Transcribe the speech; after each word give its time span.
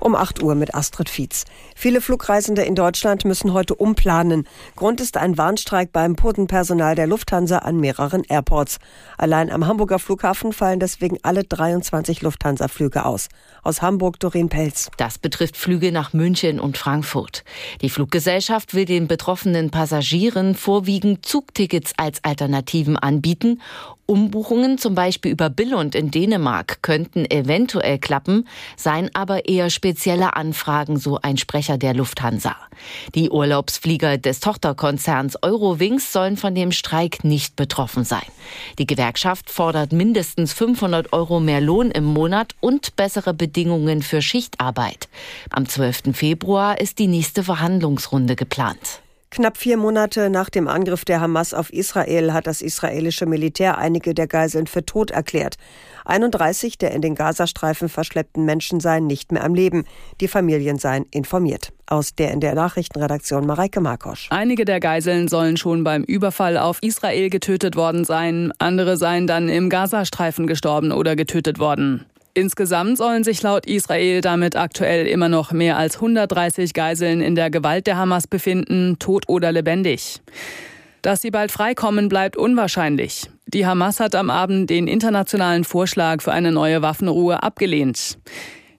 Um 0.00 0.14
8 0.14 0.42
Uhr 0.42 0.54
mit 0.54 0.74
Astrid 0.74 1.10
Fietz. 1.10 1.44
Viele 1.76 2.00
Flugreisende 2.00 2.62
in 2.62 2.74
Deutschland 2.74 3.26
müssen 3.26 3.52
heute 3.52 3.74
umplanen. 3.74 4.48
Grund 4.74 4.98
ist 4.98 5.18
ein 5.18 5.36
Warnstreik 5.36 5.92
beim 5.92 6.14
Bodenpersonal 6.14 6.94
der 6.94 7.06
Lufthansa 7.06 7.58
an 7.58 7.78
mehreren 7.78 8.24
Airports. 8.24 8.78
Allein 9.18 9.50
am 9.50 9.66
Hamburger 9.66 9.98
Flughafen 9.98 10.54
fallen 10.54 10.80
deswegen 10.80 11.18
alle 11.22 11.44
23 11.44 12.22
Lufthansa-Flüge 12.22 13.04
aus. 13.04 13.28
Aus 13.62 13.82
Hamburg 13.82 14.18
Doreen 14.18 14.48
Pelz. 14.48 14.90
Das 14.96 15.18
betrifft 15.18 15.58
Flüge 15.58 15.92
nach 15.92 16.14
München 16.14 16.60
und 16.60 16.78
Frankfurt. 16.78 17.44
Die 17.82 17.90
Fluggesellschaft 17.90 18.72
will 18.72 18.86
den 18.86 19.06
betroffenen 19.06 19.70
Passagieren 19.70 20.54
vorwiegend 20.54 21.26
Zugtickets 21.26 21.92
als 21.98 22.24
Alternativen 22.24 22.96
anbieten 22.96 23.60
Umbuchungen 24.10 24.76
zum 24.76 24.96
Beispiel 24.96 25.30
über 25.30 25.50
Billund 25.50 25.94
in 25.94 26.10
Dänemark 26.10 26.82
könnten 26.82 27.30
eventuell 27.30 28.00
klappen, 28.00 28.48
seien 28.76 29.08
aber 29.14 29.48
eher 29.48 29.70
spezielle 29.70 30.34
Anfragen, 30.34 30.96
so 30.96 31.20
ein 31.22 31.36
Sprecher 31.36 31.78
der 31.78 31.94
Lufthansa. 31.94 32.56
Die 33.14 33.30
Urlaubsflieger 33.30 34.18
des 34.18 34.40
Tochterkonzerns 34.40 35.40
Eurowings 35.44 36.12
sollen 36.12 36.36
von 36.36 36.56
dem 36.56 36.72
Streik 36.72 37.22
nicht 37.22 37.54
betroffen 37.54 38.02
sein. 38.02 38.26
Die 38.80 38.86
Gewerkschaft 38.86 39.48
fordert 39.48 39.92
mindestens 39.92 40.52
500 40.54 41.12
Euro 41.12 41.38
mehr 41.38 41.60
Lohn 41.60 41.92
im 41.92 42.02
Monat 42.02 42.56
und 42.58 42.96
bessere 42.96 43.32
Bedingungen 43.32 44.02
für 44.02 44.22
Schichtarbeit. 44.22 45.08
Am 45.50 45.68
12. 45.68 46.16
Februar 46.16 46.80
ist 46.80 46.98
die 46.98 47.06
nächste 47.06 47.44
Verhandlungsrunde 47.44 48.34
geplant. 48.34 49.02
Knapp 49.32 49.58
vier 49.58 49.76
Monate 49.76 50.28
nach 50.28 50.50
dem 50.50 50.66
Angriff 50.66 51.04
der 51.04 51.20
Hamas 51.20 51.54
auf 51.54 51.72
Israel 51.72 52.32
hat 52.32 52.48
das 52.48 52.62
israelische 52.62 53.26
Militär 53.26 53.78
einige 53.78 54.12
der 54.12 54.26
Geiseln 54.26 54.66
für 54.66 54.84
tot 54.84 55.12
erklärt. 55.12 55.54
31 56.04 56.78
der 56.78 56.90
in 56.90 57.00
den 57.00 57.14
Gazastreifen 57.14 57.88
verschleppten 57.88 58.44
Menschen 58.44 58.80
seien 58.80 59.06
nicht 59.06 59.30
mehr 59.30 59.44
am 59.44 59.54
Leben. 59.54 59.84
Die 60.20 60.26
Familien 60.26 60.78
seien 60.78 61.06
informiert. 61.12 61.72
Aus 61.86 62.16
der 62.16 62.32
in 62.32 62.40
der 62.40 62.56
Nachrichtenredaktion 62.56 63.46
Mareike 63.46 63.80
Markosch. 63.80 64.26
Einige 64.30 64.64
der 64.64 64.80
Geiseln 64.80 65.28
sollen 65.28 65.56
schon 65.56 65.84
beim 65.84 66.02
Überfall 66.02 66.58
auf 66.58 66.78
Israel 66.82 67.30
getötet 67.30 67.76
worden 67.76 68.04
sein. 68.04 68.52
Andere 68.58 68.96
seien 68.96 69.28
dann 69.28 69.48
im 69.48 69.70
Gazastreifen 69.70 70.48
gestorben 70.48 70.90
oder 70.90 71.14
getötet 71.14 71.60
worden. 71.60 72.04
Insgesamt 72.34 72.96
sollen 72.96 73.24
sich 73.24 73.42
laut 73.42 73.66
Israel 73.66 74.20
damit 74.20 74.54
aktuell 74.54 75.06
immer 75.06 75.28
noch 75.28 75.52
mehr 75.52 75.76
als 75.76 75.96
130 75.96 76.74
Geiseln 76.74 77.20
in 77.20 77.34
der 77.34 77.50
Gewalt 77.50 77.86
der 77.86 77.96
Hamas 77.96 78.26
befinden, 78.26 78.98
tot 78.98 79.28
oder 79.28 79.50
lebendig. 79.50 80.20
Dass 81.02 81.22
sie 81.22 81.30
bald 81.30 81.50
freikommen, 81.50 82.08
bleibt 82.08 82.36
unwahrscheinlich. 82.36 83.30
Die 83.46 83.66
Hamas 83.66 84.00
hat 84.00 84.14
am 84.14 84.30
Abend 84.30 84.70
den 84.70 84.86
internationalen 84.86 85.64
Vorschlag 85.64 86.22
für 86.22 86.32
eine 86.32 86.52
neue 86.52 86.82
Waffenruhe 86.82 87.42
abgelehnt. 87.42 88.18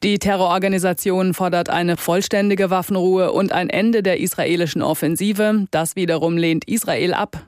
Die 0.04 0.18
Terrororganisation 0.18 1.34
fordert 1.34 1.70
eine 1.70 1.98
vollständige 1.98 2.70
Waffenruhe 2.70 3.32
und 3.34 3.52
ein 3.52 3.70
Ende 3.70 4.02
der 4.02 4.20
israelischen 4.20 4.82
Offensive. 4.82 5.68
Das 5.72 5.96
wiederum 5.96 6.38
lehnt 6.38 6.68
Israel 6.68 7.14
ab. 7.14 7.46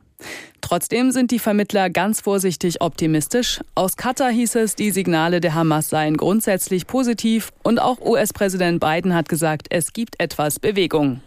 Trotzdem 0.63 1.11
sind 1.11 1.31
die 1.31 1.39
Vermittler 1.39 1.89
ganz 1.89 2.21
vorsichtig 2.21 2.79
optimistisch. 2.79 3.59
Aus 3.75 3.97
Katar 3.97 4.31
hieß 4.31 4.55
es, 4.55 4.75
die 4.75 4.91
Signale 4.91 5.41
der 5.41 5.55
Hamas 5.55 5.89
seien 5.89 6.15
grundsätzlich 6.15 6.87
positiv 6.87 7.51
und 7.63 7.79
auch 7.79 7.99
US-Präsident 7.99 8.79
Biden 8.79 9.13
hat 9.13 9.27
gesagt, 9.27 9.67
es 9.71 9.91
gibt 9.91 10.21
etwas 10.21 10.61
Bewegung. 10.61 11.19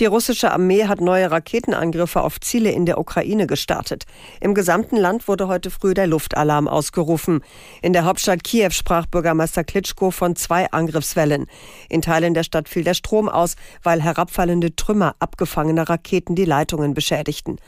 Die 0.00 0.06
russische 0.06 0.50
Armee 0.50 0.86
hat 0.86 1.00
neue 1.00 1.30
Raketenangriffe 1.30 2.20
auf 2.20 2.40
Ziele 2.40 2.72
in 2.72 2.84
der 2.84 2.98
Ukraine 2.98 3.46
gestartet. 3.46 4.06
Im 4.40 4.54
gesamten 4.54 4.96
Land 4.96 5.28
wurde 5.28 5.46
heute 5.46 5.70
früh 5.70 5.94
der 5.94 6.08
Luftalarm 6.08 6.66
ausgerufen. 6.66 7.44
In 7.82 7.92
der 7.92 8.04
Hauptstadt 8.04 8.42
Kiew 8.42 8.70
sprach 8.70 9.06
Bürgermeister 9.06 9.62
Klitschko 9.62 10.10
von 10.10 10.34
zwei 10.34 10.68
Angriffswellen. 10.72 11.46
In 11.88 12.02
Teilen 12.02 12.34
der 12.34 12.42
Stadt 12.42 12.68
fiel 12.68 12.82
der 12.82 12.94
Strom 12.94 13.28
aus, 13.28 13.54
weil 13.84 14.02
herabfallende 14.02 14.74
Trümmer 14.74 15.14
abgefangener 15.20 15.88
Raketen 15.88 16.34
die 16.34 16.44
Leitungen 16.44 16.92
beschädigten. 16.92 17.58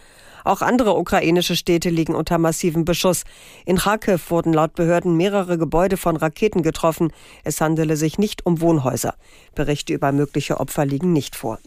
Auch 0.44 0.62
andere 0.62 0.96
ukrainische 0.96 1.56
Städte 1.56 1.90
liegen 1.90 2.14
unter 2.14 2.38
massivem 2.38 2.84
Beschuss. 2.84 3.24
In 3.64 3.78
Kharkiv 3.78 4.30
wurden 4.30 4.52
laut 4.52 4.74
Behörden 4.74 5.16
mehrere 5.16 5.58
Gebäude 5.58 5.96
von 5.96 6.16
Raketen 6.16 6.62
getroffen. 6.62 7.12
Es 7.44 7.60
handele 7.60 7.96
sich 7.96 8.18
nicht 8.18 8.46
um 8.46 8.60
Wohnhäuser. 8.60 9.14
Berichte 9.54 9.92
über 9.92 10.12
mögliche 10.12 10.60
Opfer 10.60 10.86
liegen 10.86 11.12
nicht 11.12 11.36
vor. 11.36 11.58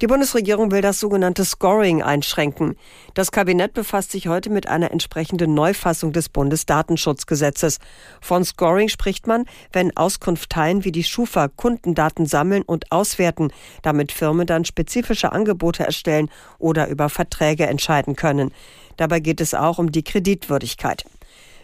Die 0.00 0.06
Bundesregierung 0.06 0.70
will 0.70 0.80
das 0.80 0.98
sogenannte 0.98 1.44
Scoring 1.44 2.02
einschränken. 2.02 2.76
Das 3.12 3.32
Kabinett 3.32 3.74
befasst 3.74 4.12
sich 4.12 4.28
heute 4.28 4.48
mit 4.48 4.66
einer 4.66 4.92
entsprechenden 4.92 5.52
Neufassung 5.52 6.12
des 6.14 6.30
Bundesdatenschutzgesetzes. 6.30 7.80
Von 8.22 8.42
Scoring 8.42 8.88
spricht 8.88 9.26
man, 9.26 9.44
wenn 9.74 9.94
Auskunfteien 9.94 10.86
wie 10.86 10.92
die 10.92 11.04
Schufa 11.04 11.48
Kundendaten 11.48 12.24
sammeln 12.24 12.62
und 12.62 12.90
auswerten, 12.90 13.52
damit 13.82 14.10
Firmen 14.10 14.46
dann 14.46 14.64
spezifische 14.64 15.32
Angebote 15.32 15.84
erstellen 15.84 16.30
oder 16.58 16.88
über 16.88 17.10
Verträge 17.10 17.66
entscheiden 17.66 18.16
können. 18.16 18.52
Dabei 18.96 19.20
geht 19.20 19.42
es 19.42 19.52
auch 19.52 19.78
um 19.78 19.92
die 19.92 20.04
Kreditwürdigkeit. 20.04 21.04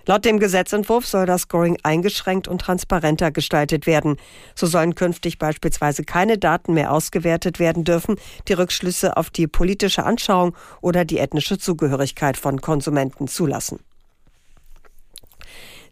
Laut 0.08 0.24
dem 0.24 0.38
Gesetzentwurf 0.38 1.04
soll 1.04 1.26
das 1.26 1.42
Scoring 1.42 1.78
eingeschränkt 1.82 2.46
und 2.46 2.60
transparenter 2.60 3.32
gestaltet 3.32 3.88
werden. 3.88 4.16
So 4.54 4.68
sollen 4.68 4.94
künftig 4.94 5.38
beispielsweise 5.38 6.04
keine 6.04 6.38
Daten 6.38 6.74
mehr 6.74 6.92
ausgewertet 6.92 7.58
werden 7.58 7.82
dürfen, 7.82 8.14
die 8.46 8.52
Rückschlüsse 8.52 9.16
auf 9.16 9.30
die 9.30 9.48
politische 9.48 10.04
Anschauung 10.04 10.54
oder 10.80 11.04
die 11.04 11.18
ethnische 11.18 11.58
Zugehörigkeit 11.58 12.36
von 12.36 12.60
Konsumenten 12.60 13.26
zulassen. 13.26 13.80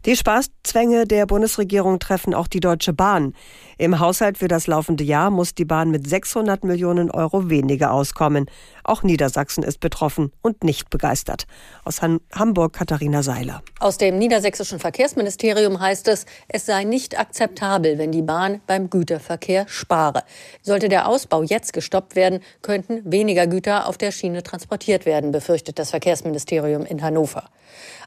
Die 0.05 0.15
Spaßzwänge 0.15 1.05
der 1.05 1.25
Bundesregierung 1.25 1.97
treffen 1.97 2.35
auch 2.35 2.47
die 2.47 2.59
Deutsche 2.59 2.93
Bahn. 2.93 3.33
Im 3.79 3.99
Haushalt 3.99 4.37
für 4.37 4.47
das 4.47 4.67
laufende 4.67 5.03
Jahr 5.03 5.31
muss 5.31 5.55
die 5.55 5.65
Bahn 5.65 5.89
mit 5.89 6.07
600 6.07 6.63
Millionen 6.63 7.09
Euro 7.09 7.49
weniger 7.49 7.91
auskommen. 7.91 8.45
Auch 8.83 9.01
Niedersachsen 9.01 9.63
ist 9.63 9.79
betroffen 9.79 10.31
und 10.43 10.63
nicht 10.63 10.91
begeistert. 10.91 11.47
Aus 11.85 12.03
Hamburg 12.03 12.73
Katharina 12.73 13.23
Seiler. 13.23 13.63
Aus 13.79 13.97
dem 13.97 14.19
niedersächsischen 14.19 14.77
Verkehrsministerium 14.77 15.79
heißt 15.79 16.07
es, 16.07 16.27
es 16.49 16.67
sei 16.67 16.83
nicht 16.83 17.19
akzeptabel, 17.19 17.97
wenn 17.97 18.11
die 18.11 18.21
Bahn 18.21 18.61
beim 18.67 18.91
Güterverkehr 18.91 19.67
spare. 19.67 20.21
Sollte 20.61 20.87
der 20.87 21.09
Ausbau 21.09 21.41
jetzt 21.41 21.73
gestoppt 21.73 22.15
werden, 22.15 22.41
könnten 22.61 23.01
weniger 23.11 23.47
Güter 23.47 23.87
auf 23.87 23.97
der 23.97 24.11
Schiene 24.11 24.43
transportiert 24.43 25.07
werden, 25.07 25.31
befürchtet 25.31 25.79
das 25.79 25.89
Verkehrsministerium 25.89 26.85
in 26.85 27.01
Hannover. 27.01 27.49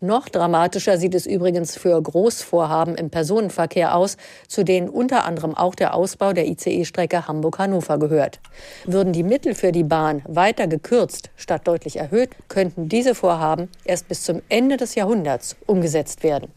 Noch 0.00 0.28
dramatischer 0.28 0.96
sieht 0.96 1.16
es 1.16 1.26
übrigens 1.26 1.76
für 1.76 1.87
Großvorhaben 1.90 2.94
im 2.94 3.10
Personenverkehr 3.10 3.94
aus, 3.94 4.16
zu 4.46 4.64
denen 4.64 4.88
unter 4.88 5.24
anderem 5.24 5.54
auch 5.54 5.74
der 5.74 5.94
Ausbau 5.94 6.32
der 6.32 6.46
ICE-Strecke 6.46 7.26
Hamburg-Hannover 7.26 7.98
gehört. 7.98 8.40
Würden 8.84 9.12
die 9.12 9.22
Mittel 9.22 9.54
für 9.54 9.72
die 9.72 9.84
Bahn 9.84 10.22
weiter 10.26 10.66
gekürzt 10.66 11.30
statt 11.36 11.66
deutlich 11.66 11.96
erhöht, 11.96 12.30
könnten 12.48 12.88
diese 12.88 13.14
Vorhaben 13.14 13.68
erst 13.84 14.08
bis 14.08 14.22
zum 14.22 14.42
Ende 14.48 14.76
des 14.76 14.94
Jahrhunderts 14.94 15.56
umgesetzt 15.66 16.22
werden. 16.22 16.52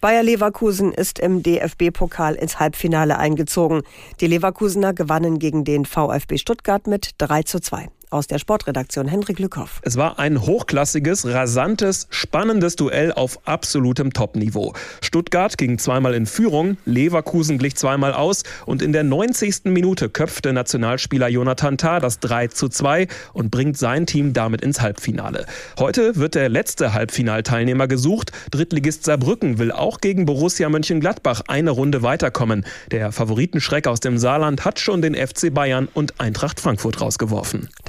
Bayer 0.00 0.22
Leverkusen 0.22 0.92
ist 0.92 1.18
im 1.18 1.42
DFB-Pokal 1.42 2.34
ins 2.34 2.60
Halbfinale 2.60 3.18
eingezogen. 3.18 3.82
Die 4.20 4.26
Leverkusener 4.26 4.92
gewannen 4.92 5.38
gegen 5.38 5.64
den 5.64 5.84
VfB 5.84 6.36
Stuttgart 6.36 6.86
mit 6.86 7.12
3 7.18 7.42
zu 7.42 7.60
2 7.60 7.88
aus 8.10 8.26
der 8.26 8.38
Sportredaktion 8.38 9.08
Hendrik 9.08 9.38
Lückhoff. 9.38 9.80
Es 9.82 9.96
war 9.96 10.18
ein 10.18 10.42
hochklassiges, 10.42 11.26
rasantes, 11.26 12.06
spannendes 12.10 12.76
Duell 12.76 13.12
auf 13.12 13.38
absolutem 13.46 14.12
Topniveau. 14.12 14.74
Stuttgart 15.00 15.58
ging 15.58 15.78
zweimal 15.78 16.14
in 16.14 16.26
Führung, 16.26 16.76
Leverkusen 16.84 17.58
glich 17.58 17.76
zweimal 17.76 18.12
aus 18.12 18.42
und 18.64 18.82
in 18.82 18.92
der 18.92 19.04
90. 19.04 19.64
Minute 19.64 20.08
köpfte 20.08 20.52
Nationalspieler 20.52 21.28
Jonathan 21.28 21.78
Tah 21.78 22.00
das 22.00 22.20
3 22.20 22.48
zu 22.48 22.68
2 22.68 23.08
und 23.32 23.50
bringt 23.50 23.76
sein 23.78 24.06
Team 24.06 24.32
damit 24.32 24.60
ins 24.60 24.80
Halbfinale. 24.80 25.46
Heute 25.78 26.16
wird 26.16 26.34
der 26.34 26.48
letzte 26.48 26.92
Halbfinalteilnehmer 26.92 27.88
gesucht. 27.88 28.32
Drittligist 28.50 29.04
Saarbrücken 29.04 29.58
will 29.58 29.72
auch 29.72 30.00
gegen 30.00 30.26
Borussia 30.26 30.68
Mönchengladbach 30.68 31.42
eine 31.48 31.70
Runde 31.70 32.02
weiterkommen. 32.02 32.64
Der 32.90 33.12
Favoritenschreck 33.12 33.86
aus 33.86 34.00
dem 34.00 34.18
Saarland 34.18 34.64
hat 34.64 34.80
schon 34.80 35.02
den 35.02 35.14
FC 35.14 35.52
Bayern 35.52 35.88
und 35.92 36.20
Eintracht 36.20 36.60
Frankfurt 36.60 37.00
rausgeworfen. 37.00 37.68